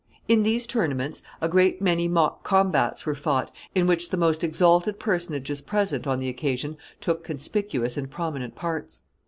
In 0.27 0.41
these 0.41 0.65
tournaments 0.65 1.21
a 1.41 1.47
great 1.47 1.79
many 1.79 2.07
mock 2.07 2.43
combats 2.43 3.05
were 3.05 3.13
fought, 3.13 3.55
in 3.75 3.85
which 3.85 4.09
the 4.09 4.17
most 4.17 4.43
exalted 4.43 4.97
personages 4.99 5.61
present 5.61 6.07
on 6.07 6.17
the 6.19 6.27
occasion 6.27 6.75
took 6.99 7.23
conspicuous 7.23 7.97
and 7.97 8.09
prominent 8.09 8.55
parts. 8.55 9.03